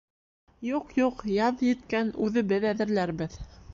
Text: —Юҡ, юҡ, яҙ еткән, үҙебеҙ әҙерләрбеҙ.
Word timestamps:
—Юҡ, 0.69 0.95
юҡ, 0.99 1.21
яҙ 1.33 1.61
еткән, 1.67 2.09
үҙебеҙ 2.29 2.67
әҙерләрбеҙ. 2.71 3.37